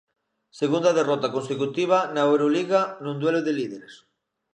[0.59, 3.93] Segunda derrota consecutiva na Euroliga nun duelo de líderes.